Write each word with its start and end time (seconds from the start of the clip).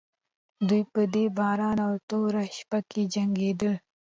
دوی 0.67 0.81
په 0.93 1.01
دې 1.13 1.25
باران 1.37 1.77
او 1.87 1.93
توره 2.09 2.43
شپه 2.57 2.79
کې 2.89 3.01
جنګېدل. 3.13 3.73